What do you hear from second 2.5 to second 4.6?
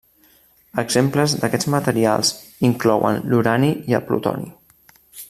inclouen l'urani i el plutoni.